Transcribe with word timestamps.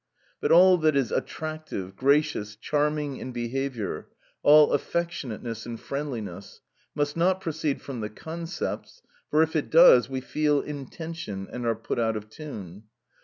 But 0.39 0.51
all 0.51 0.79
that 0.79 0.95
is 0.95 1.11
attractive, 1.11 1.95
gracious, 1.95 2.55
charming 2.55 3.17
in 3.17 3.31
behaviour, 3.31 4.07
all 4.41 4.71
affectionateness 4.71 5.67
and 5.67 5.79
friendliness, 5.79 6.61
must 6.95 7.15
not 7.15 7.39
proceed 7.39 7.83
from 7.83 7.99
the 8.01 8.09
concepts, 8.09 9.03
for 9.29 9.43
if 9.43 9.55
it 9.55 9.69
does, 9.69 10.09
"we 10.09 10.19
feel 10.19 10.59
intention, 10.61 11.47
and 11.51 11.67
are 11.67 11.75
put 11.75 11.99
out 11.99 12.17
of 12.17 12.31
tune." 12.31 12.85